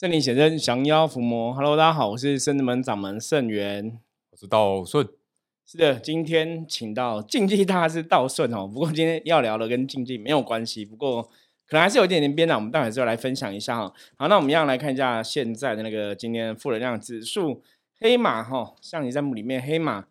[0.00, 1.52] 圣灵显真，降妖伏魔。
[1.52, 5.06] Hello，大家好，我是圣子门掌门圣元，我是道顺。
[5.66, 8.66] 是的，今天请到竞技大师道顺哦。
[8.66, 11.24] 不过今天要聊的跟竞技没有关系，不过
[11.66, 12.54] 可能还是有一点点边的。
[12.54, 13.92] 我们待会之后来分享一下哈。
[14.16, 17.62] 好，那我们一样来看一下现在的那个今天负能量指数，
[17.98, 20.06] 黑马哈，象棋占卜里面黑马。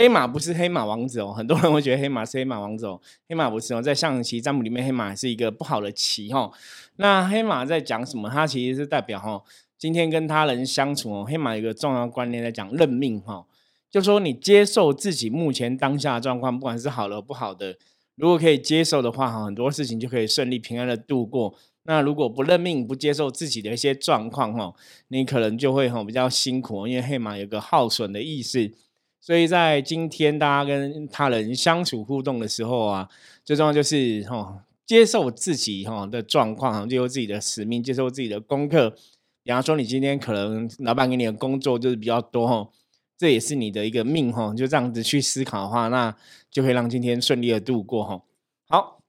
[0.00, 2.98] 黑马不是黑马王子哦，很多人会觉得黑马是黑马王子哦，
[3.28, 6.50] 黑马不是哦，在象棋占卜里面，黑马是一个不好的棋哈。
[6.96, 8.30] 那黑马在讲什么？
[8.30, 9.42] 它其实是代表哈，
[9.76, 13.44] 今天跟他人相处哦，黑马有一个重要观念在讲认命哈，
[13.90, 17.76] 就说你接受自己目前当下的状况，不管是好的不好的，
[18.14, 21.54] 如果可以接受的话哈，很多事情就可以顺利平安的度过。
[21.82, 24.72] 那如果不认命，不接受自己的一些状况哈，
[25.08, 28.72] 你可能就会哈比较辛苦，因为黑马有个耗损的意思。
[29.20, 33.08] 所以在今天大家跟他人相处互动的时候啊，
[33.44, 38.96] 最重要就是哈，接受自己哈的状况，接受自己的使命，接受自己的功课。
[39.42, 42.70] 比方说，你今天可能老板给你的工作就是比较多哈，
[43.18, 46.16] 这也是你的一个命哈，就这样子去思考的话，那
[46.50, 48.22] 就会让今天顺利的度过哈。
[48.68, 49.02] 好，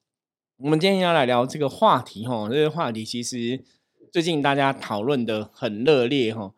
[0.57, 3.63] 我们今天要来聊这个话题哈，这个话题其实
[4.11, 6.53] 最近大家讨论的很热烈哈，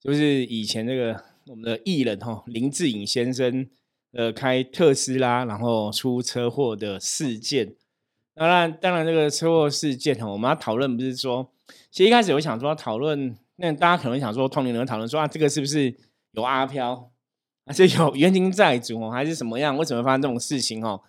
[0.00, 1.31] 就是以前这个。
[1.46, 3.68] 我们的艺人哈林志颖先生，
[4.12, 7.74] 呃，开特斯拉然后出车祸的事件。
[8.34, 11.50] 当然，当然这个车祸事件哈，我们要讨论不是说，
[11.90, 15.94] 其实一开始我想说讨论，那大家可能想说，同龄人讨论说啊，这个是不是
[16.32, 17.10] 有阿飘，
[17.66, 19.76] 还是有冤亲债主哦，还是什么样？
[19.76, 21.02] 为什么发生这种事情哦？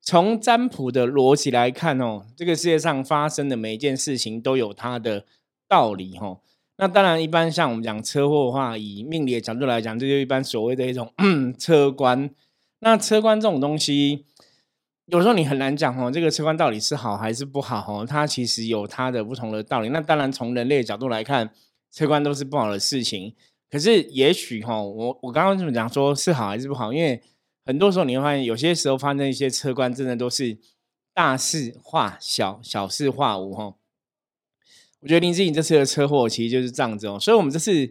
[0.00, 5.26] 从占卜的逻辑来看哦，这个世界上发生的每一件事情都有它的
[5.68, 6.40] 道理哈。
[6.80, 11.12] 那当然，一般像我们讲车祸的话，以命理的角度来讲，这就一般所谓的一种
[11.58, 12.30] 车关。
[12.78, 14.24] 那车关这种东西，
[15.04, 18.06] 有时候你很难讲哦，这个车关到底是好还是不好哦？
[18.08, 19.90] 它其实有它的不同的道理。
[19.90, 21.50] 那当然，从人类的角度来看，
[21.92, 23.34] 车关都是不好的事情。
[23.70, 26.94] 可是，也许哈，我我刚刚这么讲，说是好还是不好？
[26.94, 27.20] 因为
[27.66, 30.56] 很多时候你会发现，有些时候发生一些车关，真的都是
[31.12, 33.74] 大事化小，小事化无哈。
[35.00, 37.88] 我觉得林志颖这次的车祸其实就是这样子哦，所以我们这次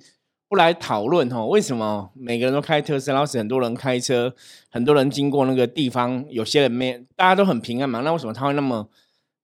[0.48, 4.34] 不来讨论哦，为什么每个人都开特斯拉，是很多人开车，
[4.70, 8.88] 很多人经过那个地方，有些人没，大家都很平安嘛，那为什么他会那么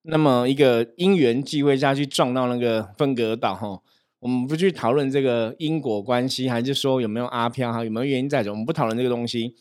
[0.04, 3.82] 那么一个因缘际会下去撞到那个分隔岛哈？
[4.20, 8.52] 我们不去讨论这个因果关系，还是说有没有阿飘哈，有没有原因在的？
[8.52, 9.56] 我们不讨论这个东西，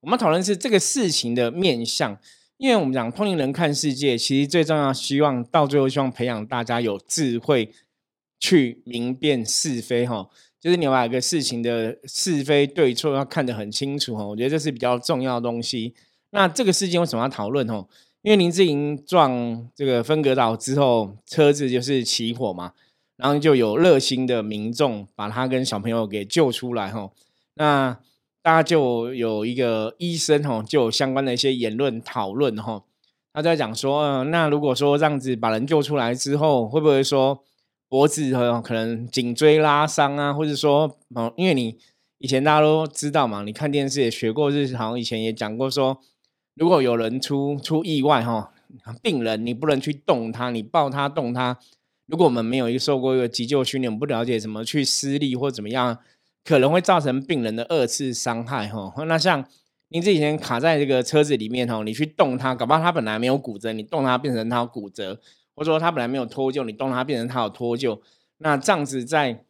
[0.00, 2.16] 我们讨论是这个事情的面相。
[2.58, 7.72] 因为我们讲通灵人看世界，其实最重要，希望到最后希望培养大家有智慧
[8.40, 10.28] 去明辨是非哈，
[10.60, 15.94] 就是你把一个事情的是非对错要看得很清楚哈，我觉得这是比较重要的东西。
[16.30, 17.86] 那这个事件为什么要讨论哈？
[18.22, 22.72] 因为林志颖撞这个分隔岛之后，车子就是起火嘛，
[23.16, 27.12] 然后就有热心的民众把他跟小朋友给救出来哈，
[27.54, 27.98] 那。
[28.48, 32.82] 大家就有一个医生哈，就有相关的一些言论讨论哈。
[33.34, 37.44] 他在讲说，那如果说这样子把人救出来之后，会不会说
[37.90, 38.32] 脖子
[38.64, 40.32] 可能颈椎拉伤啊？
[40.32, 41.76] 或者说，哦，因为你
[42.16, 46.00] 以前大家都知道嘛，你看电视也学过，就是好像以前也讲过说，
[46.54, 48.54] 如果有人出出意外哈，
[49.02, 51.58] 病人你不能去动他，你抱他动他。
[52.06, 55.98] 如果我们没有一个受过一个急救训练，我们不了解怎么去施力或怎么样。
[56.48, 58.90] 可能会造成病人的二次伤害哈。
[59.04, 59.44] 那像
[59.88, 65.20] 您这几天卡在这个车子里面哈，你去动它，搞不好它本来没有骨折，你动它变成它有骨折，
[65.54, 68.00] 或者说它本来没有脱臼，你动它变成它有脱臼。
[68.38, 69.44] 那这样子在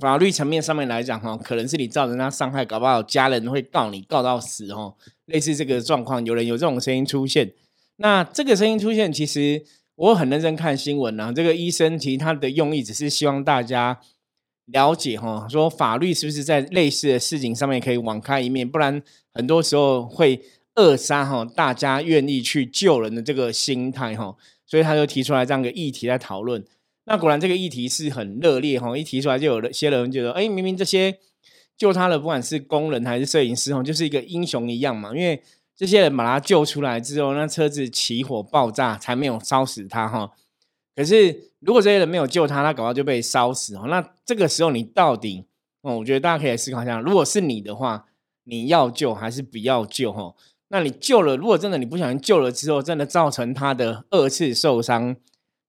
[0.00, 4.94] 法律层面上面来讲哈，可能是你造成他伤害，搞不好家人会告你告到死哈。
[5.26, 7.52] 类似这个状况，有人有这种声音出现。
[7.96, 9.62] 那这个声音出现，其实
[9.96, 11.30] 我很认真看新闻啊。
[11.30, 14.00] 这个医生其实他的用意只是希望大家。
[14.66, 20.42] 了解哈，说法律是不是在类似的事情上面可以网开一面，不然很多时候会
[20.74, 26.64] 扼杀哈大家愿意去救人的这个心态哈，所以他就提出来这样一个议题在讨论。
[27.04, 31.16] 那果然这个议题是很热烈哈，一提出来就有些人觉得，哎，明明这些
[31.78, 35.40] 救他的不管是工人还是摄影师哈，就是一个英雄一样嘛，因为
[35.76, 40.32] 这些人把他救出来之后，那车子起火爆炸才没有烧死他哈。
[40.96, 43.84] 可是，如果这些人没有救他，他搞到就被烧死哦。
[43.88, 45.44] 那这个时候，你到底
[45.82, 45.98] 哦？
[45.98, 48.06] 我觉得大家可以思考一下，如果是你的话，
[48.44, 50.10] 你要救还是不要救？
[50.10, 50.34] 哈，
[50.68, 55.14] 那你救了，如果真的你不小心救了之后，真的造成他的二次受伤，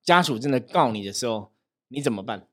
[0.01, 1.51] 家属真的告你的时候，
[1.89, 2.47] 你怎么办？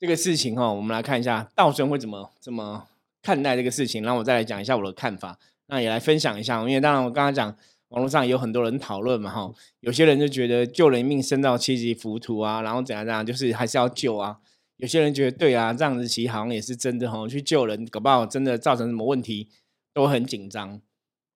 [0.00, 2.88] 这个事情哈，我们来看一下道生会怎么怎么
[3.22, 5.38] 看待这个事情，然后我再来讲一下我的看法，
[5.68, 6.58] 那也来分享一下。
[6.62, 7.56] 因为当然我刚刚讲。
[7.94, 14.40] 网络上有很多人讨论嘛，哈，有些人就觉得救人一命胜造七级浮屠啊，然后怎样怎样，就是还是要救啊。
[14.78, 19.48] 有些人觉得对啊，这样子其实好像也是真的哈，去救人，搞不好真的造成什么问题
[19.92, 20.80] 都很紧张。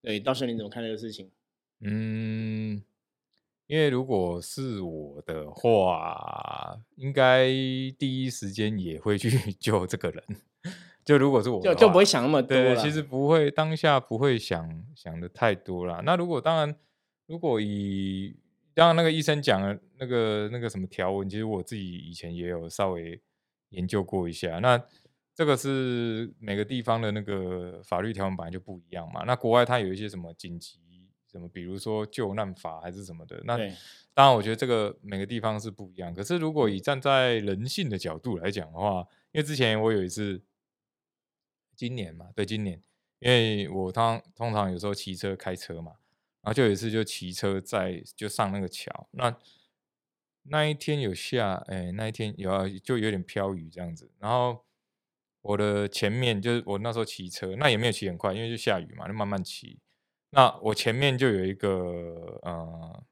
[0.01, 1.31] 对，到时候你怎么看这个事情？
[1.79, 2.83] 嗯，
[3.67, 7.47] 因为如果是我的话，应该
[7.97, 10.23] 第一时间也会去 救这个人。
[11.09, 12.75] 就如果是我，就就不会想那么多对。
[12.75, 16.03] 其实不会，当下不会想想的太多了。
[16.05, 16.75] 那如果当然，
[17.25, 18.37] 如果以
[18.75, 23.19] 刚刚那个医生讲的那个那个什么条文，其实我自己以前也有稍微
[23.69, 24.59] 研究过一下。
[24.59, 24.79] 那
[25.33, 29.23] 这个是每个地方的那个法律条文本来就不一样嘛。
[29.25, 30.77] 那国外它有一些什么紧急
[31.31, 33.41] 什么，比如说救难法还是什么的。
[33.45, 33.57] 那
[34.13, 36.13] 当然，我觉得这个每个地方是不一样。
[36.13, 40.39] 可是如果以站在人性的角度来讲的话，因为之前我有一次。
[41.79, 42.83] 今年嘛，对，今年，
[43.19, 45.93] 因为我通通常有时候骑车、开车嘛，
[46.41, 49.37] 然后就有一次就骑车在就上那个桥，那
[50.43, 54.65] 那一天有下，哎，那一天有就有点飘雨这样子，然后
[55.41, 59.79] 我的前面就是我那时候骑车，那也没有骑很快，因为就下雨嘛，就慢慢骑。
[60.31, 63.03] 那我前面就有一个呃，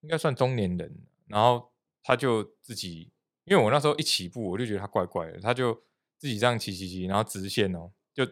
[0.00, 1.70] 应该算中年人，然后
[2.02, 3.12] 他就自己，
[3.44, 5.82] 因为我那时候一起步，我就觉得他怪怪的，他就。
[6.20, 8.26] 自己这样骑骑骑，然后直线哦，就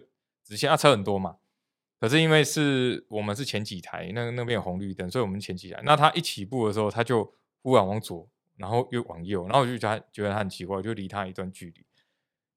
[0.44, 1.38] 直线啊，车很多嘛。
[1.99, 5.81] 可是因为是我们是前几台，那那边有红绿灯，所以我们前几台。
[5.85, 7.32] 那他一起步的时候，他就
[7.62, 11.87] 忽然往左，然后又往右，然后我就觉得觉得他很奇怪，就离他一段距离。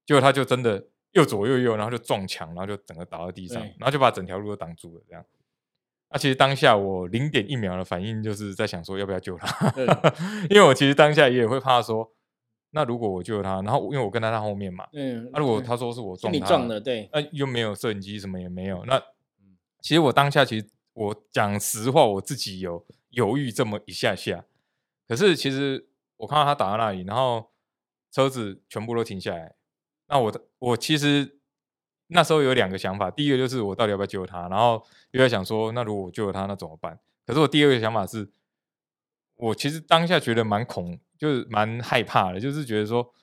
[0.04, 5.02] 结果他就真的又左又右，然后就撞墙，然后就整个倒在地上，然后就把整条路都挡住了。
[5.08, 5.24] 这样。
[6.10, 9.74] 那其实当下我零点一秒的反应，就是在想说要不要救他，
[10.50, 12.12] 因为我其实当下也会怕说。
[12.72, 19.00] 那如果我救他，然后因为我跟在他后面嘛，嗯，那如果他说是我撞他，你撞的，对，那又没有摄影机，什么也没有，那
[19.80, 24.44] 其实我当下其实我讲实话，我自己有犹豫这么一下下，
[25.06, 25.86] 可是其实
[26.16, 27.50] 我看到他打到那里，然后
[28.10, 29.54] 车子全部都停下来，
[30.08, 31.38] 那我的我其实
[32.06, 36.98] 那时候有两个想法，第一个就是我到底要不要救他，然后又在想说，那如果我救了他，那怎么办？
[37.26, 38.30] 可是我第二个想法是，
[39.42, 40.98] 我其实当下觉得蛮恐。
[41.18, 43.14] 就是蛮害怕的，就是觉得说，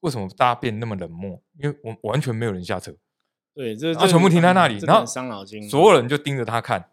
[0.00, 1.40] 为什么大家变那么冷漠？
[1.56, 2.92] 因为我完全没有人下车，
[3.54, 6.90] 对，这他全部停在那里，然后伤脑筋，所有人就盯着他看，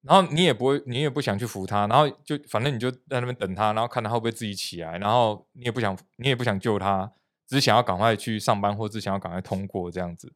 [0.00, 7.12] 然后你也不会，你也不想去扶他，然后就反正你就在那边等他，然后看他会不会自己起来，然后你也不想，你也不想救他，
[7.46, 10.32] 只是想要赶快去上班，或者想要赶快通过这样子。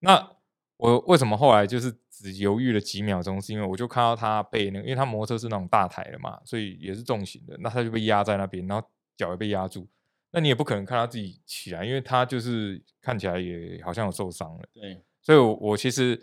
[0.00, 0.32] 那
[0.76, 1.94] 我为什么后来就是？
[2.16, 9.86] 只犹豫了几秒钟，是因为我就看到他被那个，因为他摩托车是那种大台的嘛，所以也是重型的，那他就被压在那边，然后脚也被压住。
[10.30, 14.62] 那你也不可能看他自己起来，因为他就是看起来也好像有受伤了。
[14.72, 16.18] 对，所以，我我其实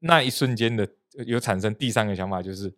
[0.00, 0.86] 那一瞬间的
[1.26, 2.72] 有产生第三个想法，就是，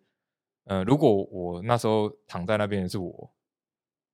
[0.63, 3.33] 呃，如果我那时候躺在那边的是我，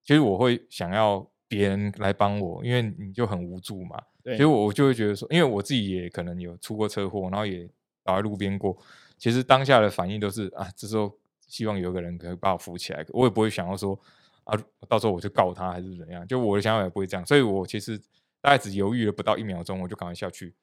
[0.04, 4.02] 其实我会想要别人来帮我，因为你就很无助嘛。
[4.24, 7.70] 对，其实我就会觉得说，因为我自己也可能有出过车祸，然后也。
[8.06, 8.78] 倒在路边过，
[9.18, 11.18] 其实当下的反应都是啊，这时候
[11.48, 13.98] 希望有个人可以把我扶起来，我也不会想要说
[14.44, 14.60] 啊，
[14.90, 17.98] 到时候我就告他还是怎样，就我的想法也不会这样，所以我其实
[18.42, 20.54] 大概只犹豫了不到一秒钟，我就赶快下去。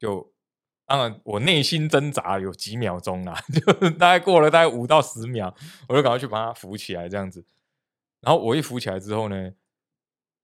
[0.00, 0.28] 就
[0.84, 5.54] 当然我内心挣扎有几秒钟啦， 就大概过了大概五到十秒，
[5.88, 7.44] 我就赶快去把他扶起来这样子。
[8.20, 9.52] 然后我一扶起来之后呢？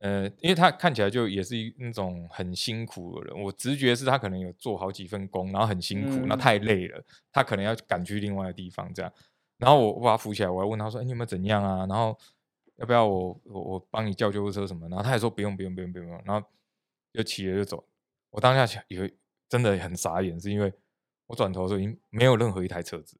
[0.02, 9.12] 呃，因为他看起来就也是一那种很辛苦的人，我直觉是他可能有做好几份工，然后很辛苦，那太累了，他可能要赶去另外的地方这样。
[9.58, 11.86] 然后我我把他扶起来，我还问他说：“哎，你有没有怎样啊？
[11.86, 12.18] 然后
[12.78, 16.44] 要不要我我我帮你叫救护车什么？”然后他也说：“不用不用不用不用。”然后
[17.12, 17.84] 就骑了就走。
[18.30, 19.14] 我当下想，以为
[19.48, 20.72] 真的很傻眼，是因为
[21.28, 23.16] 我转头的时候已经没有任何一台车子，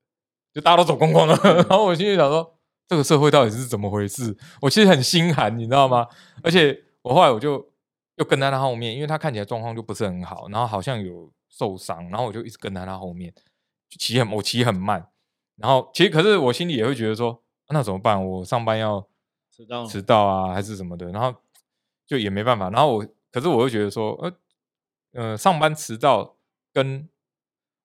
[0.53, 1.37] 就大家都走光光了。
[1.69, 2.59] 然后我心里想说。
[2.89, 4.37] 这个社会到底是怎么回事？
[4.61, 6.07] 我其实很心寒，你知道吗？
[6.43, 7.71] 而且我后来我就
[8.17, 13.33] 又跟在他后面，因为他看起来状况就不是很好，然后好像有受伤，然后我就一直跟在他后面，
[13.99, 15.09] 骑很我骑很慢，
[15.57, 18.23] 然后其实可是我心里也会觉得说，那怎么办？
[18.23, 19.07] 我上班要
[19.51, 21.11] 迟到迟到啊，还是什么的？
[21.13, 21.35] 然后
[22.07, 22.69] 就也没办法。
[22.69, 24.33] 然后我可是我又觉得说，呃
[25.13, 26.37] 呃，上班迟到
[26.75, 27.09] 跟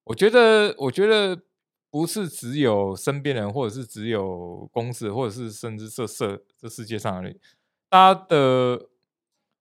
[0.04, 1.42] 我觉得，我觉得。
[1.90, 7.34] 不是只有身边人，或者是只有公司，或者是甚至这社这世界上的
[7.88, 8.88] 大家的，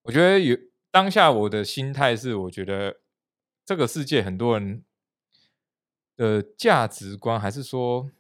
[0.04, 0.58] 我觉得有
[0.92, 3.00] 当下我的心态是，我觉得
[3.66, 4.84] 这个世界很多人
[6.18, 8.12] 的价值观，还是说，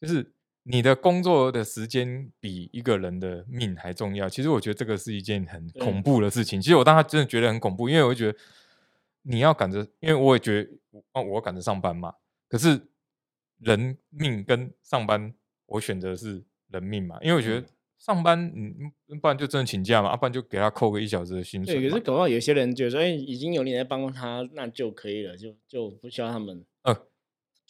[0.00, 4.28] 就是你的工作的时间比一个人的命还重要。
[4.28, 6.60] 其实我觉得这个是一件很恐怖的事情。
[6.60, 8.38] 其实我当时真的觉得很恐怖，因为我觉得
[9.22, 10.70] 你要赶着，因为我也觉得
[11.12, 12.14] 哦，我赶着上班嘛。
[12.48, 12.88] 可是
[13.60, 15.32] 人命跟上班，
[15.66, 17.66] 我选择是人命嘛，因为我觉得
[17.98, 21.74] 上班，嗯，不然就真的请假嘛，不然就给他扣个一小时的薪水。
[21.74, 26.64] 对，可是搞不好有些人觉得说，哎，已经有你在帮他，那就可以了，就就不需要他们。
[26.82, 26.96] 呃，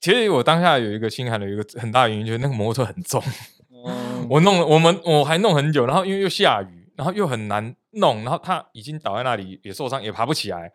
[0.00, 3.22] 其实我当下有一个心寒的一个很大原因，就是那个摩托车很重，
[4.30, 6.80] 我弄了，我们我还弄很久，然后因为又下雨。
[6.96, 10.70] 然后又很难弄，然后他已经倒在那里，也受伤，也爬不起来。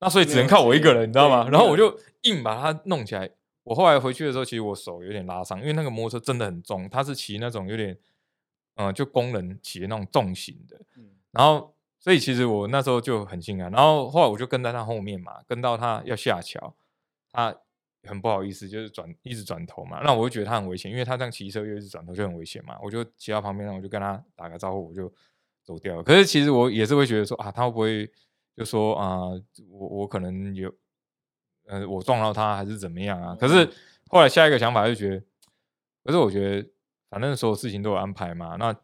[0.00, 1.46] 那所以只能靠我一个人，你知道吗？
[1.52, 3.28] 然后我就硬把它弄起来。
[3.64, 7.96] 我后来回去的时候，其实我手有点拉伤，因为那个摩托车真的很重，它是骑那种有点，
[8.76, 10.80] 嗯，就工人骑的那种重型的。
[11.30, 13.70] 然后，所以其实我那时候就很心安。
[13.70, 16.74] 然后后来我就跟在他后面嘛，跟到他要下桥，
[17.30, 17.54] 他
[18.04, 20.00] 很不好意思，就是转一直转头嘛。
[20.02, 22.76] 那我就觉得他很危险，因为他这样骑车又一直转头就很危险嘛。
[22.82, 25.12] 我就骑到旁边，我就跟他打个招呼，我就。
[25.64, 28.10] 走掉了，可是其实我也是会觉得说啊，他会不会
[28.56, 29.28] 就说啊，
[29.70, 30.68] 我我可能有，
[31.66, 33.36] 呃，我撞到他还是怎么样啊？
[33.36, 33.68] 可是
[34.08, 35.24] 后来下一个想法就觉得，
[36.04, 36.68] 可是我觉得
[37.08, 38.74] 反正所有事情都有安排嘛，那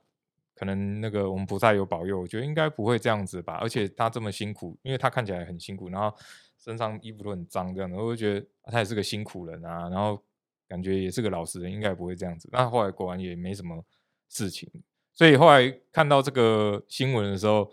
[0.55, 3.55] 可能那个我们菩萨有保佑，我觉得应该不会这样子吧。
[3.61, 6.13] 而且他这么辛苦，因为他看起来很辛苦，然后
[6.59, 10.23] 身上衣服都很脏这样的，我就觉得他也是个辛苦人啊，然后
[10.67, 12.49] 感觉也是个老实人，应该不会这样子。
[12.53, 13.85] 那后来果然也没什么
[14.29, 14.69] 事情。
[15.15, 17.71] 所以后来看到这个新闻的时候，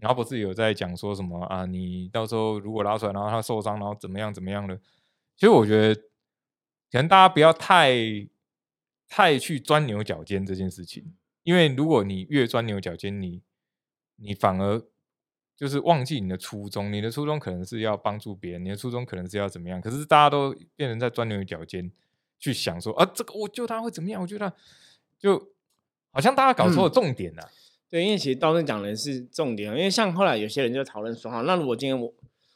[0.00, 1.64] 然后不是有在讲说什么啊？
[1.66, 4.76] 你到时候如果拉出来，然后他受伤，然后怎么样怎么样的？
[5.36, 5.94] 其实我觉得，
[6.90, 7.94] 可能大家不要太
[9.08, 13.42] 太去钻牛角尖这件事情，因为如果你越钻牛角尖，你
[14.16, 14.82] 你反而
[15.56, 16.92] 就是忘记你的初衷。
[16.92, 19.80] 你的初衷可能是要帮助别人，你的初衷可能是要怎么样？
[19.80, 21.90] 可是大家都变成在钻牛角尖
[22.38, 24.20] 去想说啊，这个我救他会怎么样？
[24.20, 24.52] 我觉得
[25.18, 25.52] 就。
[26.12, 27.50] 好像大家搞错了重点了，
[27.90, 32.06] 对，因为其实道正讲的是重点，因为像后来有些人就讨论说，哈，那如果今天我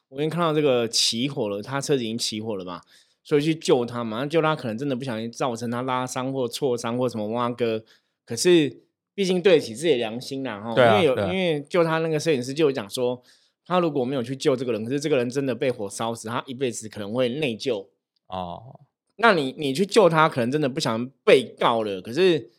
[0.09, 2.81] 我今天看到这个起火了，他车子已经起火了嘛，
[3.25, 7.85] 所以去救他嘛，救他可能真的不小心造成他拉伤或挫伤或什么挖哥，
[8.25, 13.21] 可是毕竟对得起自己的良心啦，哈，因为有因为救他那个摄影师就有讲说，
[13.67, 17.89] 他如果没有去救这个人，可是这个人真的被火烧死，他一辈子可能会内疚
[18.29, 18.79] 哦，
[19.17, 22.51] 那你你去救他，可能真的不想被告了，可是。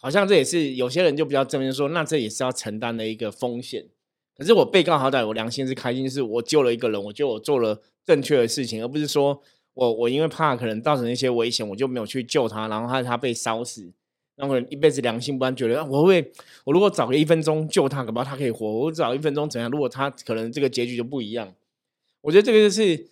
[0.00, 3.86] 好像这也是有些人就比较正面说，那这也是要承担的一个风险。
[4.36, 9.42] 可是我被告好歹我良心是开心，是我救了一个人，我觉得我做了正确的事情，而不是说
[9.74, 13.90] 我我因为怕可能造成一些危险，我就没有去救他，然后他他被烧死，
[14.36, 16.30] 那我一辈子良心不安，觉得我会
[16.64, 19.70] 我如果早个一分钟救他，可能他可以活，我早一分钟怎样？
[19.70, 21.54] 如果他可能这个结局就不一样。
[22.20, 23.08] 我觉得这个就是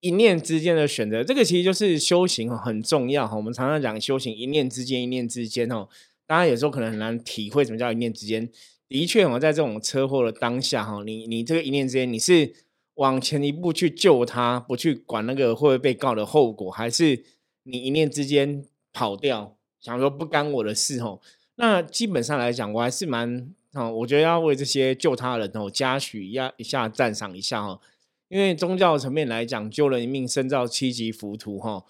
[0.00, 3.36] 一念之间的选择，这个其实就是修行很重要哈。
[3.36, 5.88] 我们常常讲修行，一念之间，一念之间哦。
[6.26, 8.48] 大家有时候可能很难体会什么叫一念之间。
[8.88, 12.54] 的确，我在这种车祸的当下，哈，你你这个一念之间，你是
[12.94, 17.24] 往前一步去救他，不去管那个会不会被告的后果，还是
[17.64, 21.20] 你一念之间跑掉，想说不干我的事，吼。
[21.56, 27.80] 那基本上来讲，我还是蛮，哦，我觉得要为这些救他人哦，嘉许一下一下，赞赏一下，哈。
[28.28, 31.84] 因为宗教层面来讲，救人一命胜造七级浮屠，哈。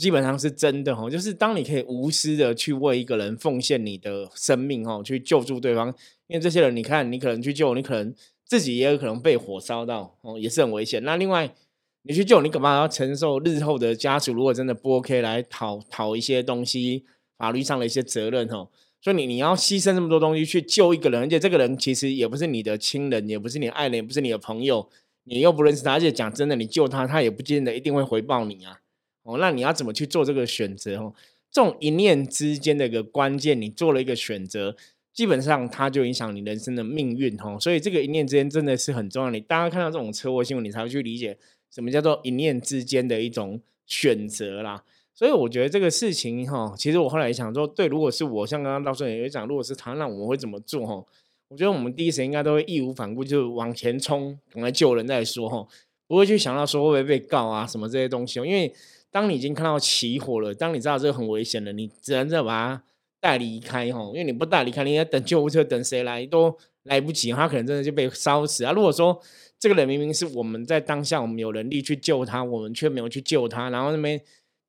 [0.00, 5.88] 基本上是真的哦，就是当你可以无私的去为一个人奉献你的生命哦，去救助对方，
[6.26, 11.02] 因为这些人你看，你可能去救，你可能自己也有可能被火烧到哦，也是很危险。
[11.04, 11.54] 那另外
[12.02, 17.04] 你去救，你干嘛要承受日后的家属如果真的不 OK 来讨讨一些东西，
[17.38, 18.68] 法律上的一些责任哦？
[19.00, 24.88] 所以你你要牺牲这么多东西去救一个人，而且这个人其实也不是你的亲人，也不是你爱人，也不是你的朋友，
[25.24, 28.80] 你又不认识他，而且讲真的，你救他，他也不见得一定会回报你啊。
[29.24, 30.98] 哦，那你要怎么去做这个选择？
[30.98, 31.12] 哦，
[31.50, 34.76] 这种一念之间的一个关键，你做了一个选择，
[35.12, 37.34] 基本上它就影响你人生的命运。
[37.40, 39.30] 哦，所以这个一念之间真的是很重要。
[39.30, 41.38] 你大家看到这种车祸新闻，你才会去理解
[41.70, 44.84] 什么叫做一念之间的一种选择啦。
[45.14, 50.84] 所以我觉得这个事情，哈，其实我后来想说，对，如果是我，像刚刚到时候也讲，如果是他，那我们会怎么做？
[50.84, 51.02] 哈，
[51.48, 55.66] 我觉得我们第一时间应该都会义无反顾，就往前冲，赶快救人再说，哈，
[56.06, 58.70] 不会去想到说会不会被告啊，什么这些东西，因为。
[59.14, 62.84] 当你已经看到起火了，当你知道这个很危险了，你只能再把它
[63.20, 68.72] 带离开哈，因为你不带离开，你要等救护车，等谁来都来不及，他可能真的就被烧死啊。
[68.72, 69.22] 如果说
[69.56, 74.20] 这个人明明是我们在当下我们有能力去救他，我们却没有去救他，然后那边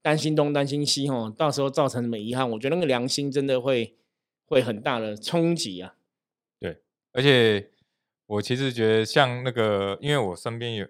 [0.03, 3.95] 担心东担心西哈，到时候造成什么遗憾，我觉得那个良心真的会
[4.45, 5.95] 会很大的冲击啊。
[6.59, 6.77] 对，
[7.13, 7.71] 而且
[8.27, 10.85] 我其实觉得像那个，因为我身边有。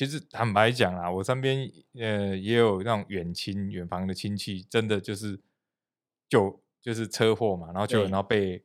[0.00, 5.38] 其实坦白讲啊，我身边呃也有那种远亲远房的亲戚，真的就是
[6.26, 8.64] 就就是车祸嘛，然后就然后被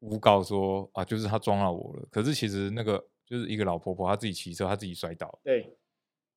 [0.00, 2.08] 诬告说啊，就是他撞到我了。
[2.10, 5.38] 可是其实那个就是一个老婆婆，她自己骑车，她自己摔倒。
[5.44, 5.72] 对。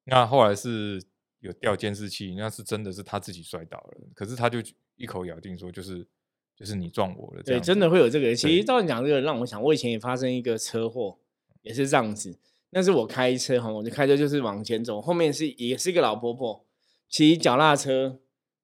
[0.04, 1.02] 那后来是
[1.40, 4.60] 有调监视器，那是真的是她自己摔倒了，可是她就
[4.96, 6.08] 一口咬定说就是
[6.56, 8.36] 就是你撞我了，对，真的会有这个。
[8.36, 11.18] 其实照你讲这个，让我想，我以前也发生一个车祸，
[11.64, 12.38] 也是这样子。
[12.78, 16.66] 那是我开车哈，我就开车就是往前走，后面是也是一个老婆婆
[17.08, 18.20] 骑脚踏车，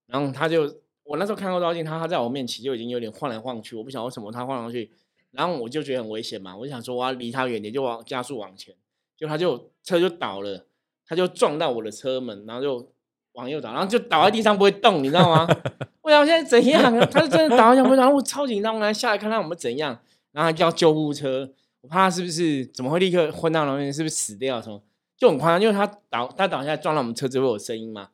[0.07, 0.63] 然后她就
[1.05, 4.91] 我那时候看后照镜，她她在我面骑就已经有点晃来晃去，我不晓得为什么她晃上去，
[5.31, 8.75] 然后我就觉得很危险嘛，我就想说我要离她远点，就往加速往前，
[9.15, 10.65] 就她就车就倒了，
[11.07, 12.91] 她就撞到我的车门，然后就
[13.31, 15.47] 往右倒，然后就倒在地上不会动，你知道吗？
[16.03, 16.93] 我想现在怎样？
[17.09, 20.01] 她是真的倒在地上，然后我超紧张，我来下来看看我们怎样，
[20.33, 21.53] 然后叫救护车。
[21.81, 23.91] 我怕他是不是怎么会立刻昏到那边？
[23.91, 24.61] 是不是死掉？
[24.61, 24.81] 什么
[25.17, 28.09] 就很夸张，因为他倒他倒下来撞到我们车子会有声音嘛。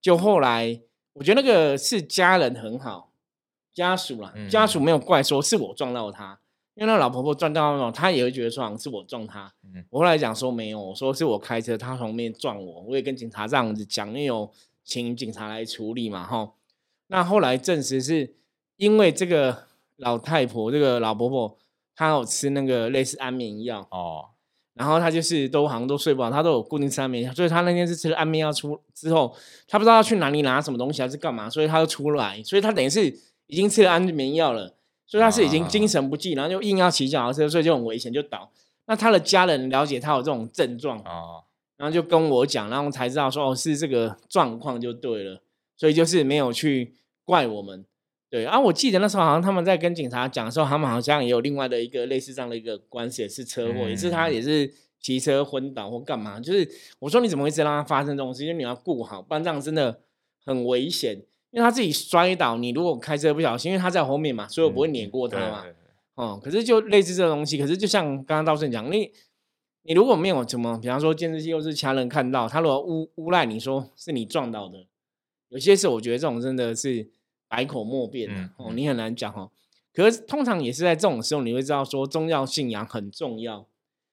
[0.00, 0.80] 就后来
[1.12, 3.12] 我觉得那个是家人很好，
[3.72, 6.40] 家属啦，家属没有怪说是我撞到他，
[6.74, 9.52] 因为那老婆婆撞到那种，他也会觉得说好像是我撞他。
[9.90, 14.50] 我后来讲说没有，我说是我开车，他从面撞我，我也跟警察这样子讲，因为有
[14.84, 16.52] 请警察来处理嘛，哈。
[17.08, 18.36] 那后来证实是
[18.76, 19.64] 因为这个
[19.96, 21.58] 老太婆，这个老婆婆。
[21.94, 24.30] 他有吃那个类似安眠药哦，
[24.74, 29.36] 然后他就是都好像都睡不好，他都有固定吃安眠药，所以他那天是吃了安眠药出之后，
[29.68, 33.06] 他不知道要去哪里拿什么东西还是干嘛，所以他就出来，所以他等于是
[33.46, 34.74] 已经吃了安眠药了，
[35.06, 38.50] 所以他是已经精神不济，然后就硬要骑脚踏车，所以就很危险就倒。
[38.86, 41.44] 那他的家人了解他有这种症状啊，
[41.76, 45.42] 然后就跟我讲，然后才知道说哦是这个状况就对了，
[45.76, 46.94] 所以就是没有去
[47.24, 47.84] 怪我们。
[48.30, 56.38] 对啊，我记得那时候好像他们在跟警察讲的时候，他们好像也有另外的一个类似这样的一个关系，也是车祸，也是他也是骑车昏倒或干嘛。
[56.38, 56.70] 就是
[57.00, 58.44] 我说你怎么会让他发生这种事？
[58.44, 60.02] 因为你要顾好，不然这样真的
[60.44, 61.20] 很危险。
[61.50, 65.64] 因为他自己摔倒，你如果开车不小心，因为他在后面嘛，所以我不会碾过他嘛。
[66.14, 69.10] 哦，可是就类似这个东西，可是就像刚刚道顺讲，你
[69.82, 74.86] 你如果没有什么，比方说监视器又是其他人看到，他如果诬诬赖你说是你撞到的，
[75.48, 77.10] 有些事我觉得这种真的是。
[77.50, 79.50] 百口莫辩哦，你很难讲哦。
[79.92, 83.66] 可是通常也是在这种时候，你会知道说宗教信仰很重要。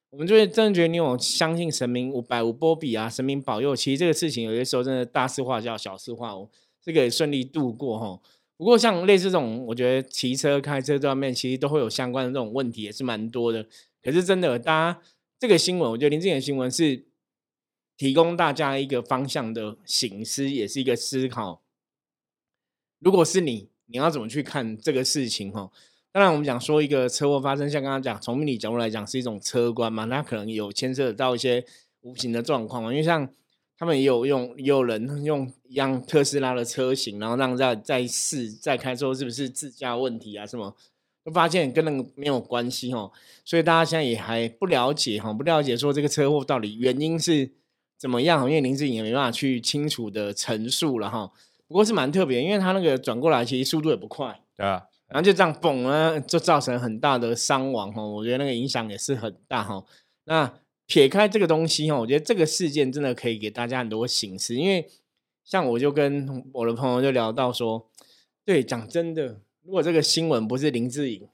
[0.09, 3.75] 我们就会真的觉得你有相信神明五百五波比啊，神明保佑。
[3.75, 6.49] 其实这个事情有些时候真的大事化小，小事化无，
[6.81, 8.19] 这个顺利度过哈。
[8.55, 13.67] 不过像类似这种，我觉得骑车、开车这方面其实都会有相关的这种问题，也是蛮多的。
[14.01, 15.01] 可是真的，大家
[15.37, 17.05] 这个新闻，我觉得林志颖的新闻是
[17.97, 21.61] 提供大家一个方向的醒思，也是一个思考。
[22.99, 25.51] 如果是你，你要怎么去看这个事情？
[25.51, 25.69] 哈，
[26.11, 31.63] 当然我们讲说一个车祸发生，像刚刚讲从命理角度来讲是一种车关嘛，那可能有牵涉到一些
[32.01, 32.91] 无形的状况嘛。
[32.91, 33.29] 因为像
[33.77, 40.47] 他们也有用，也有人用一样特斯拉的车型，然后让在在试在开之后是不是自驾问题啊？
[40.47, 40.75] 什么
[41.23, 43.11] 都发现跟那个没有关系哈。
[43.45, 47.51] 所以大家现在也还不了解哈，不了解说这个车祸到底原因是
[47.95, 48.49] 怎么样？
[48.49, 51.31] 因为林志颖也没办法去清楚的陈述了哈。
[51.67, 58.01] 不过是蛮特别，因为他那个转过来其实速度也不快，对啊，然后就这样嘣呢，就造成很大的伤亡哈。
[58.01, 59.83] 我觉得那个影响也是很大哈。
[60.23, 60.53] 那
[60.85, 64.87] 撇开这个东西哈，我觉得这个事件真的可以给大家很多形式，因为
[65.43, 67.89] 像我就跟我的朋友就聊到说，
[68.45, 71.27] 对，讲真的，如果这个新闻不是林志颖，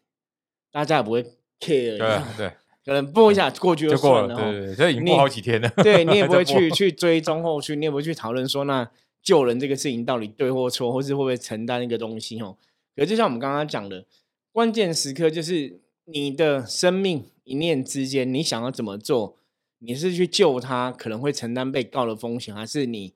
[0.71, 1.23] 大家也不会
[1.59, 8.89] care，对对，可能播一下过去就过了，对对，这已经播好几天了，对你也 不会去去追踪后续，你也不会去讨论说那。
[9.23, 12.39] 救人这个事情到底对或错，或是会不会承担一个东西？
[12.41, 12.57] 哦，
[12.95, 14.05] 可就像我们刚刚讲的，
[14.51, 19.37] 关键时刻就是你的生命一念之间，你想要怎么做？
[19.79, 23.13] 你是去救他，可能会承担被告的风险，还是你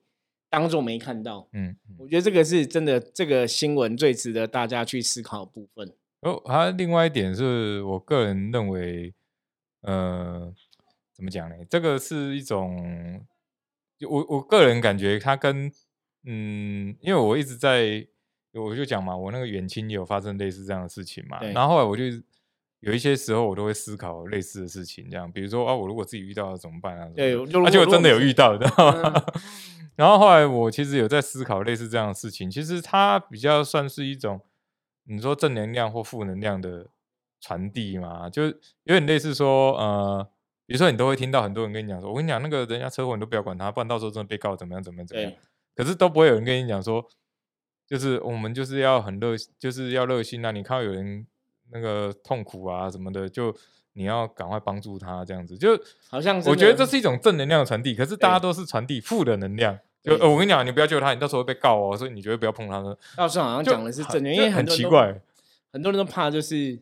[0.50, 1.48] 当做没看到？
[1.52, 5.94] 嗯，我觉得这个是真的，这个新闻最值得大家去思考的部分。
[6.20, 9.14] 哦，还另外一点是我个人认为，
[9.82, 10.52] 呃，
[11.14, 11.54] 怎么讲呢？
[11.70, 13.24] 这个是一种，
[14.08, 15.70] 我我个人感觉，它跟
[16.24, 18.06] 嗯，因为我一直在，
[18.54, 22.04] 我就讲嘛，我那个远亲有发生类似这样的事情嘛，然后后来我就
[22.80, 27.08] 有一些时候我都会思考类似的事情，这样，比如说啊，我如果自己遇到了怎么办啊？
[27.14, 28.66] 对，而且我真的有遇到的。
[29.96, 34.40] 然后后来我其实有在思考类似这样的事情，其实它比较算是一种
[35.04, 36.86] 你说正能量或负能量的
[37.40, 38.54] 传递嘛，就有
[38.84, 40.30] 点类似说，呃，
[40.66, 45.32] 比如说你都会听到很多人跟你讲说，我跟你讲那个人家车祸你都不要管他，不然到时候真的被告怎么样怎么样怎么样。
[45.78, 47.08] 可是都不会有人跟你讲说，
[47.86, 50.50] 就是我们就是要很热，就是要热心啊！
[50.50, 51.24] 你看到有人
[51.70, 53.54] 那个痛苦啊什么的，就
[53.92, 57.94] 你要赶快帮助他，这样子就好像我觉得这是一种正能量的传递。
[57.94, 62.82] 可是大家都是传递负的能量，就我跟你讲，你不要救他，你到时候会被告哦，所以你绝对不要碰他。
[63.16, 65.20] 道士好像讲的是正能量，因为很奇怪，
[65.72, 66.76] 很多人都怕就是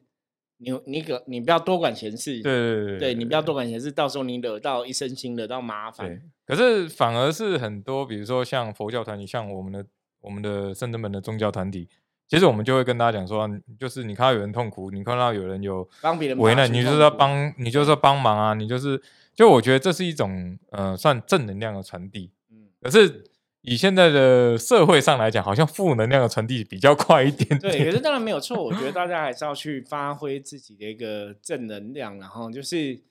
[0.59, 9.85] 你你可你不要多管闲事，对对对对你不要多管闲事，到时候你惹到一身腥，惹到麻对烦。，可是反而是很多，比如说像佛教团体，像我们的
[10.21, 11.88] 我们的圣德门的宗教团体，
[12.27, 19.01] 其实我们就会跟大家讲说，啊就是你看到有人痛苦，你看到有人有帮别人为难，你就是要帮，你就是要帮忙啊，你就是，
[19.35, 22.31] 就我觉得这是一种呃算正能量的传递。
[22.51, 23.25] 嗯，可是
[23.67, 27.91] 以现在的社会上来讲，好像负能量的传递比较快一点对，可。
[27.91, 33.03] 是当然没有错，我觉得 大家还是要去发挥自己的一个正能量，然后就是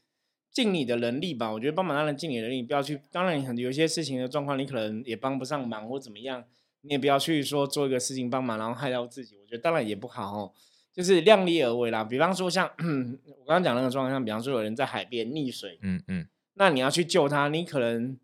[0.51, 1.51] 尽你的能力吧。
[1.51, 3.01] 我觉得帮忙当然尽你的能力，不要去。
[3.11, 6.43] 当然，很有一些事情的状况，你可能也帮不上忙或怎么样，
[6.81, 9.35] 你也不要去说做一个事情帮忙，然后害到自己。
[9.35, 10.51] 我觉得当然也不好哦，
[10.93, 12.03] 就是量力而为啦。
[12.05, 18.17] 比方说像 我刚刚讲那个状况，像比方说有人在海边溺水，嗯嗯，那你要去救他，你可能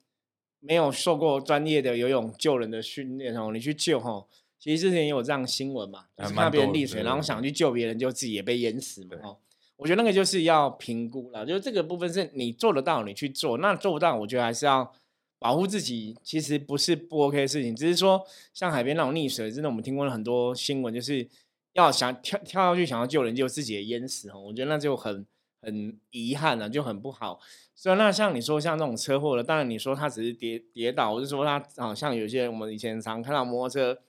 [0.62, 4.26] 没有受过专业的游泳救人的训练哦，你去救哦，
[4.58, 9.38] 其实之前也有这样新闻嘛，就还是看别人溺水，然后想去救别人，就自己也被淹死嘛哦。
[9.78, 14.94] 我觉得那个就是要评估了，就是这个部分是你做得到，你去做；那做不到，我觉得还是要
[15.40, 16.16] 保护自己。
[16.24, 21.28] 其实不是不 OK 的事情，只是说像海边那种溺水，真的我们听过了很多新闻，就是
[21.74, 24.40] 要想跳跳下去想要救人，就自己也淹死哦。
[24.40, 25.26] 我觉得那就很
[25.62, 27.40] 很遗憾啊，就很不好。
[27.76, 34.02] 所以那像你说像这种车祸的，当然你说他只是跌跌倒，或者说他好像有些我们以前常看到摩托车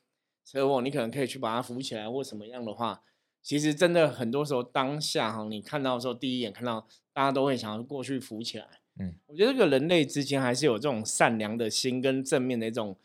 [0.45, 3.03] 车祸，你可能可以去把它扶起来或什么样的话，
[3.43, 8.67] 其实真的很多时候当下哈，你看到的时候第一眼看到，大家都会想要过去扶起来。
[8.99, 12.97] 嗯，我觉得这个人类之间还是有这种善良的心跟正面的一种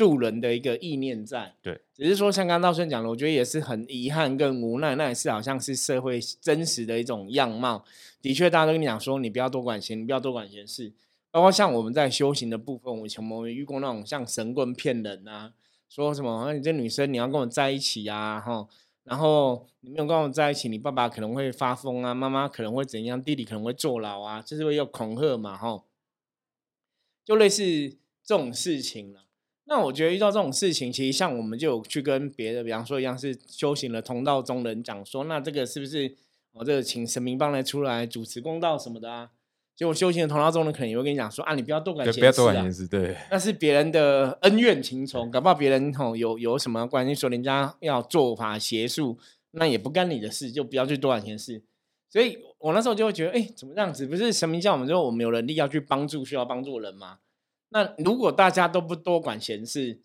[0.00, 1.54] 助人的一个意念在。
[1.60, 7.84] 对，只是说像刚刚道顺讲的，我觉得也是很遗憾跟无奈，那也是好像是社会真实的一种样貌。
[8.22, 10.90] 的确，大家都跟你讲说，你不要多管闲，你不要多管闲事。
[11.30, 15.52] 包括像我们在修行的部分，我以前我们遇过那种像神棍骗人啊，
[15.90, 18.66] 说什么啊你这女生你要跟我在一起啊，哈，
[19.04, 25.84] 然后你没有跟我在一起，你爸爸可能会发疯啊，妈妈可能会怎样，弟弟可能会坐牢啊，就是会有恐吓嘛，哈，
[27.24, 27.62] 就类似
[28.24, 29.24] 这种事情了。
[29.70, 36.12] 那我觉得遇到这种事情，其实像我们就有去跟别的，比方说一样是修行的同道中人讲说，那这个是不是
[36.52, 39.30] 我、哦、这个请神明帮来出来主持公道什么的啊？
[39.76, 49.16] 结果修行的同道中人可能也会跟你讲说啊，你不要多管，闲事、啊，不要多管闲事，对，那是别人的恩怨情仇，搞不好别人吼有有什么关系，说人家要做法邪术，
[49.52, 51.62] 那也不干你的事，就不要去多管闲事。
[52.08, 54.04] 所以我那时候就会觉得，哎、怎么这样子？
[54.04, 57.18] 不是神明叫我们之后我们有能力要去帮助需要帮助的人吗？
[57.70, 59.98] 那如果大家都不多管闲事，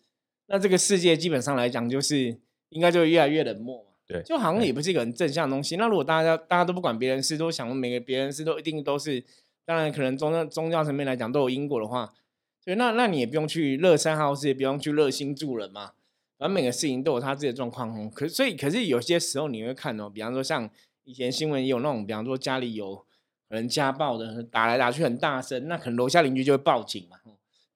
[0.46, 2.38] 那这个世界基本上来讲，就是
[2.70, 3.90] 应该就越来越冷漠嘛。
[4.06, 5.74] 对就好像也不是一个很正向的东西。
[5.74, 9.24] 那如果大家大家都不管别人事，都想每个别人事都一定都是，
[9.64, 12.14] 当然可能宗教宗教层面来讲都有因果的话，
[12.64, 15.92] 所以，那那你也不用去乐善好施，也不用去热心助人嘛。
[16.38, 18.08] 反正每个事情都有他自己的状况哦。
[18.14, 20.70] 可所以可是有些时候你会看哦，比方说像
[21.02, 22.94] 以前新闻也有那种，比方说家里有
[23.48, 27.16] 可能家暴的，打来打去很大声，那可能楼下邻居就会报警嘛。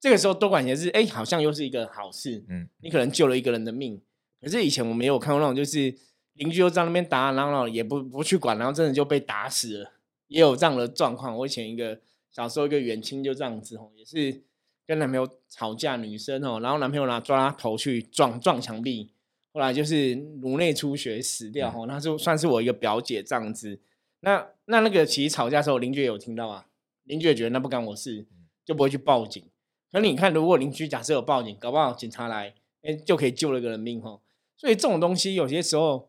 [0.01, 2.43] 哦这个时候多管闲事，哎，好像又是一个好事。
[2.49, 4.01] 嗯，你可能救了一个人的命。
[4.41, 5.95] 可是以前我没有看过那种，就是
[6.33, 9.93] 邻居又在那边打，打闹闹也不不去管，然后真的就被打死了，
[10.29, 11.37] 也有这样的状况。
[11.37, 12.01] 我以前一个
[12.33, 14.43] 小时候一个远亲就这样子哦，也是
[14.87, 19.13] 跟男朋友吵架，女生哦，然后男朋友拿抓他头去撞撞墙壁，
[19.53, 23.79] 后来就是颅内出血死掉哦，那就算是我一个表姐这样子。
[24.21, 26.69] 那那那个其实吵架的时候，邻居也有听到啊，
[27.05, 28.27] 邻居也觉得那不干我事，
[28.65, 29.45] 就不会去报警。
[29.93, 34.21] 可你看，如果邻居假设有报警，搞不好警察来，哎，就可以救了一个人命哈。
[34.57, 36.09] 所以这种东西有些时候，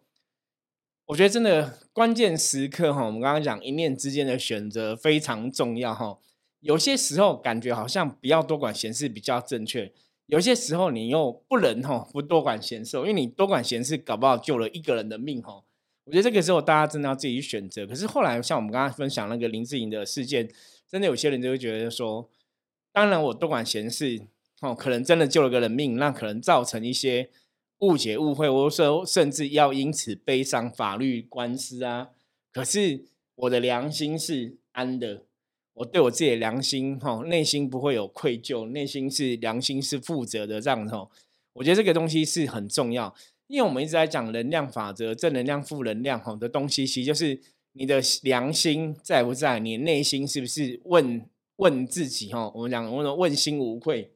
[1.08, 6.20] 我觉得真的关键时刻哈，我们刚刚讲一念之间的选择非常重要哈。
[6.60, 9.92] 有些时候感觉好像不要多管闲事比较正确，
[10.28, 15.64] 有些时候你又不能哈不多管闲事，因为你多管闲事，搞不好救了一个人的命哈。
[16.04, 17.88] 我觉得这个时候大家真的要自己选择。
[17.88, 20.48] 可是后来像我们刚刚分享那个林志颖的事件，
[20.88, 22.30] 真的有些人就会觉得说。
[22.94, 24.22] 当然，我多管闲事，
[24.60, 27.30] 哦，可能真的救了个人命，那可能造成一些
[27.80, 32.10] 误解、误会，我说甚至要因此背上法律官司啊。
[32.52, 35.24] 可是我的良心是安的，
[35.76, 41.10] 我对我自己的良心，哈，内心不会有愧疚，内心是良心是负责的，这样子哦。
[41.54, 43.16] 我觉得这个东西是很重要，
[43.48, 47.40] 因为我们一直在讲能量法则、正能量、负能量，哈的东西，其实就是
[47.72, 51.26] 你的良心在不在，你内心是不是问。
[51.62, 54.12] 问自己哈，我们讲问问心无愧。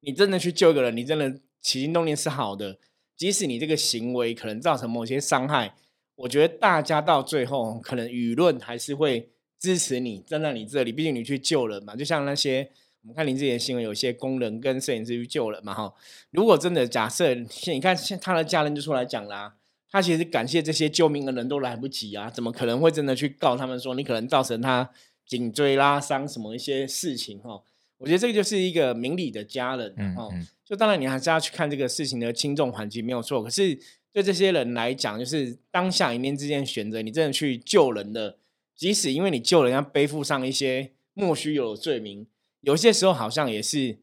[0.00, 2.78] 你真的去救一个人，你真的起心动念是好的，
[3.16, 5.74] 即使你这个行为可能造成某些伤害，
[6.14, 11.96] 我觉得大家到最后可能舆论还是会支持你站在你这里，毕竟你去救人嘛。
[11.96, 12.70] 就像那些
[13.02, 15.92] 我们看林志颖的新闻，有些工人跟摄影师去救人嘛哈。
[16.30, 19.56] 如果真的假设，你看他的家人就出来讲啦、
[19.90, 24.90] 他其实感谢这些救命的人都来不及啊，怎么可能会真的去告他们说你可能造成他
[25.32, 27.62] 颈椎拉伤什么一些事情哈？
[27.96, 30.30] 我觉得这个就是一个明理的家人哦。
[30.62, 33.78] 就当然你还是要去看这个事情的轻重缓急没有错，可是
[34.12, 38.36] 对这些人来讲，就是当下一念之间选择，你真的去救人的，
[38.76, 42.26] 即使因为你救人要背负上一些莫须有的罪名，
[42.60, 43.98] 有些时候好像也是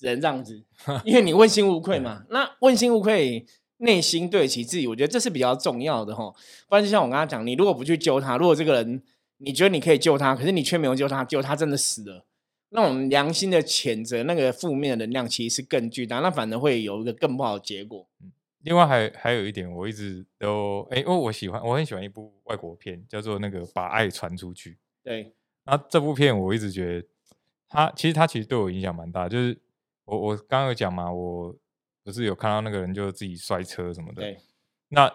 [0.00, 0.64] 人这样子，
[1.06, 2.24] 因为你问心无愧嘛。
[2.30, 3.46] 那问心无愧。
[3.78, 6.32] 内心对得起自己，我觉得这是比较重要的哈。
[6.68, 9.02] 不然就像我刚刚讲，你如果不去救他，如果这个人
[9.44, 12.26] 你觉得你可以救他，可是你却没有救他，救他真的死了，
[12.70, 18.08] 那种良心的谴责，那个负面的能量其实是更巨大，那反而会有一个更不好的结果。
[18.60, 24.70] 另外还还有一点，我一直都哎，因为我喜欢，我很喜欢一部外国片，叫做那个《把爱传出去》。
[25.02, 27.08] 对，那这部片我一直觉得，
[27.68, 29.58] 它其实它其实对我影响蛮大，就是
[30.04, 31.56] 我我刚刚有讲嘛，我。
[32.04, 34.36] 不是有看到那个人就自己摔车什么的，对。
[34.88, 35.08] 那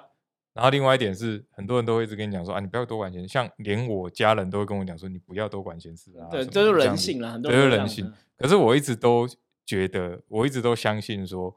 [0.58, 6.28] 然后另外一点是，很多人都会一直跟你讲说啊，你不要多管闲，像连我家人都会跟我讲说，你不要多管闲事啊。
[6.32, 8.12] 对，这是人性了，很多都是人性。
[8.36, 9.28] 可是我一直都
[9.68, 11.56] 觉得，我一直都相信说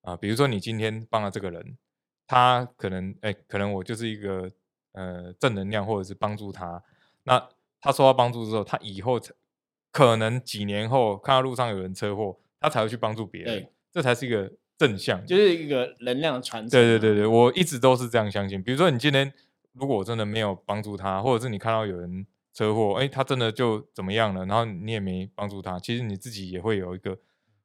[0.00, 1.76] 啊，比如说你今天帮了这个人，
[2.26, 4.50] 他可能哎，可能我就是一个
[4.92, 6.82] 呃正能量，或者是帮助他。
[7.24, 7.46] 那
[7.82, 9.20] 他受到帮助之后，他以后
[9.92, 14.50] 可能几年后看到路上有人车祸，他才会去帮助别人，这才是一个。
[14.78, 16.70] 正向就是一个能量传承。
[16.70, 18.62] 对对对对，我一直都是这样相信。
[18.62, 19.30] 比如说，你今天
[19.72, 27.18] 如果我真的没有帮助他，或者是你看到有人车祸，哎，他真的就怎么样了，然后你也没帮助他，其实你自己也会有一个，我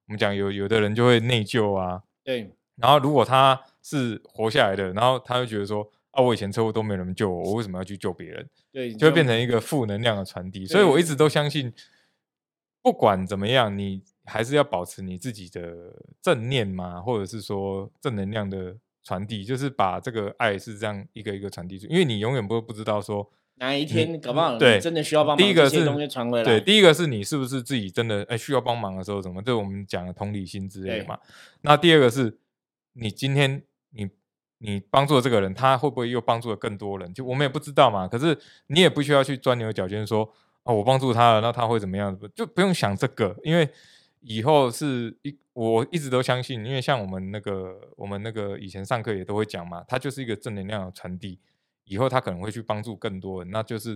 [0.08, 2.02] 们讲有有的人就会内疚啊。
[2.24, 2.52] 对。
[2.78, 8.50] 然后如果他是活下来的，然后他会觉得说啊，我以前车祸都没人救我，我为什么要去救别人？
[8.72, 10.66] 对，就会变成一个负能量的传递。
[10.66, 11.72] 所以我一直都相信，
[12.82, 14.02] 不管怎么样，你。
[14.26, 31.20] 还是要保持你自己的正念嘛，或者是说正能量的传递，就是把这个爱是这样一个一个传递出，因为你永远不会不知道说哪一天搞不好对真的需要帮忙，第一个是东西传回来，对，第一个是你是不是自己真的哎需要帮忙的时候怎么，这我们讲的同理心之类的嘛。
[31.60, 32.38] 那第二个是
[32.94, 34.10] 你今天你
[34.60, 37.14] 你帮助了这个人，他会不会又帮助了更多人？
[37.14, 38.08] 就我们也不知道嘛。
[38.08, 40.24] 可是你也不需要去钻牛角尖说
[40.64, 42.18] 啊，我帮助他了，那他会怎么样？
[42.34, 43.70] 就不用想这个，因为。
[44.24, 51.40] 以后是一，我一直都相信，因为像我们那个，我们那个以前上课也都会讲嘛，它就是一个正能量的传递。
[51.86, 53.94] 以后他可能会去帮助更多人，那就是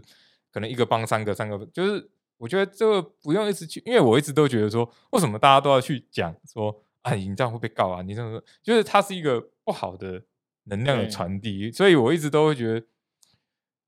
[0.52, 8.02] 可能一个帮三个，三个就是我觉得这个不用一直去，因为我一直都觉得说，为什么大家都要去讲说，啊，你这样会被告啊？
[8.02, 10.22] 你这样就是它是一个不好的
[10.66, 12.86] 能量的传递，所以我一直都会觉得，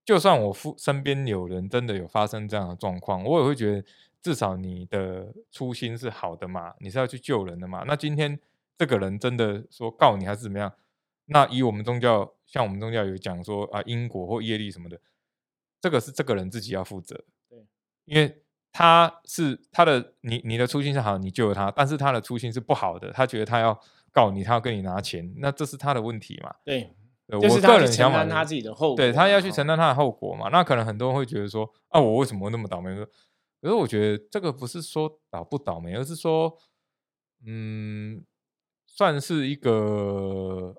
[0.06, 3.86] 就算我父身边有人真的有发生这样的状况，我也会觉得。
[4.22, 7.84] 至少你的初心是好的嘛，你是要去救人的嘛。
[7.88, 8.40] 那今天
[8.78, 10.72] 这个人真的说告你还是怎么样？
[11.26, 15.00] 那以我们宗教，像我们宗教有讲说啊，因果或业力什么的，
[15.80, 17.24] 这个是这个人自己要负责。
[17.48, 17.66] 对，
[18.06, 23.80] 因为他是他的你你的初心是好，你救了他，但是他的初心是不好的，他觉得他要
[24.12, 26.54] 告你，他要跟你拿钱，那这是他的问题嘛？
[26.66, 26.92] 对，
[27.28, 30.50] 我个人承担他自己的后果，对他要去承担他的后果嘛？
[30.50, 32.90] 那可能很多人会觉得说啊，我为什么那么倒霉？
[33.62, 36.58] 可是我觉得这个不是说倒不倒霉，而是说，
[37.46, 38.24] 嗯，
[38.88, 40.76] 算是一个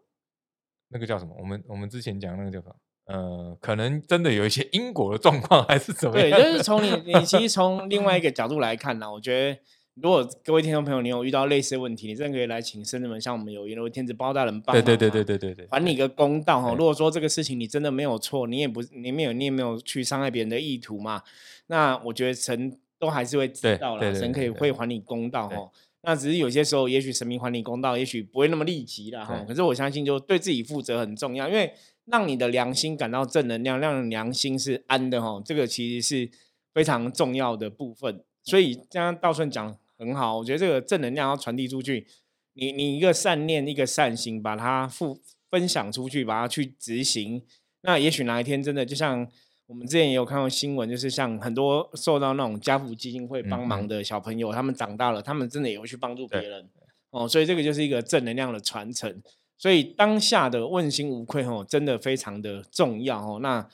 [0.88, 1.34] 那个叫什么？
[1.38, 2.74] 我们我们之前讲那个叫什么？
[3.06, 6.30] 呃，可能真的有一些因果的状况，还是怎么样？
[6.30, 9.60] 对，就是从你你其实从另外一 个角度来看呢，我觉得。
[9.94, 16.74] 如果各位听众朋友，你有遇到类似的问题，你真的可以来请圣人们，向我们有阎罗天子包大人帮对对对对对对对，还你个公道哈。
[16.74, 21.22] 如果说这个事情你真的没有错，你也不你没有你也没有去伤害别人的意图嘛，
[21.66, 25.70] 那我觉得神都还是会知道了，神可以会还你公道哈。
[26.02, 29.44] 那只是有些时候，也许神明还你公道，也许不会那么立即了哈。
[29.46, 31.70] 可是我相信，就对自己负责很重要，因为
[32.06, 36.30] 让你的良心感到正能量，让良心是安的哈，这个其实是
[36.72, 38.24] 非常重要的部分。
[38.50, 39.78] 所以刚刚道顺讲。
[40.00, 42.06] 很好，我觉得这个正能量要传递出去，
[42.54, 47.42] 你你一个善念，一个善心，把它付分享出去，把它去执行，
[47.82, 49.28] 那也许哪一天真的就像
[49.66, 56.66] 我们之前也有看到新闻，就是像很多受到那种家福基金会帮忙的小朋友，他们长大了，他们真的也会去帮助别人
[57.10, 59.22] 哦，所以这个就是一个正能量的传承，
[59.58, 63.68] 所以当下的问心无愧哦，真的非常的重要哦，那。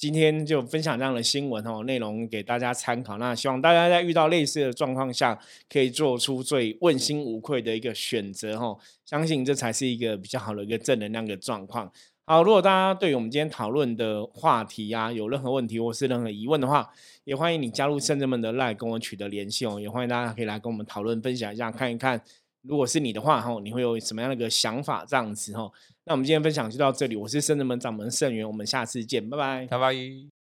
[0.00, 3.18] 今天就分享这样的新闻哦，内容给大家参考。
[3.18, 8.78] 那希望大家在遇到类似的状况下，可以做出最问心无愧的一个选择哦。
[9.04, 11.92] 相信这才是一个比较好的一个正能量的状况。
[12.24, 16.88] 好，如果大家对于我们今天讨论的话题啊，有任何问题或是任何疑问的话，
[17.24, 19.78] 也欢迎你加入圣人们的 line 跟我取得联系哦。
[19.78, 22.22] 也欢迎大家可以来跟我们讨论分享一下，看一看
[22.62, 25.04] 如果是你的话，哈，你会有什么样的一个想法？
[25.06, 25.70] 这样子，哈。
[26.04, 30.39] 那我们今天分享就到这里，我是圣人门掌门盛元，我们下次见，拜拜，拜拜。